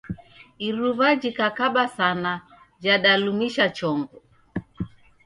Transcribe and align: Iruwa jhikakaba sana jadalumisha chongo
Iruwa 0.67 1.09
jhikakaba 1.21 1.83
sana 1.97 2.31
jadalumisha 2.83 3.65
chongo 3.77 4.17